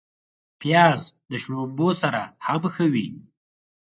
پیاز 0.59 1.01
د 1.29 1.31
شړومبو 1.43 1.89
سره 2.01 2.21
هم 2.45 2.61
ښه 2.73 2.85
وي 2.93 3.07